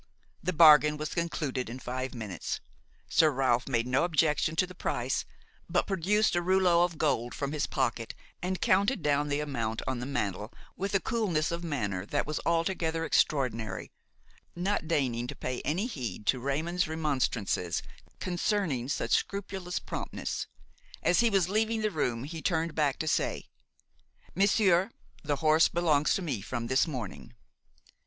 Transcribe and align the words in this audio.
The 0.41 0.51
bargain 0.51 0.97
was 0.97 1.13
concluded 1.13 1.69
in 1.69 1.77
five 1.77 2.15
minutes; 2.15 2.59
Sir 3.07 3.29
Ralph 3.29 3.67
made 3.67 3.85
no 3.85 4.03
objection 4.03 4.55
to 4.55 4.65
the 4.65 4.73
price 4.73 5.25
but 5.69 5.85
produced 5.85 6.35
a 6.35 6.41
rouleau 6.41 6.83
of 6.83 6.97
gold 6.97 7.35
from 7.35 7.51
his 7.51 7.67
pocket 7.67 8.15
and 8.41 8.59
counted 8.59 9.03
down 9.03 9.27
the 9.27 9.41
amount 9.41 9.83
on 9.85 9.99
the 9.99 10.07
mantel 10.07 10.51
with 10.75 10.95
a 10.95 10.99
coolness 10.99 11.51
of 11.51 11.63
manner 11.63 12.03
that 12.07 12.25
was 12.25 12.39
altogether 12.47 13.05
extraordinary, 13.05 13.91
not 14.55 14.87
deigning 14.87 15.27
to 15.27 15.35
pay 15.35 15.61
any 15.63 15.85
heed 15.85 16.25
to 16.25 16.39
Raymon's 16.39 16.87
remonstrances 16.87 17.83
concerning 18.19 18.89
such 18.89 19.11
scrupulous 19.11 19.77
promptness. 19.77 20.47
As 21.03 21.19
he 21.19 21.29
was 21.29 21.47
leaving 21.47 21.81
the 21.81 21.91
room, 21.91 22.23
he 22.23 22.41
turned 22.41 22.73
back 22.73 22.97
to 22.97 23.07
say: 23.07 23.45
"Monsieur, 24.33 24.89
the 25.23 25.35
horse 25.45 25.67
belongs 25.67 26.15
to 26.15 26.23
me 26.23 26.41
from 26.41 26.65
this 26.65 26.87
morning!" 26.87 27.35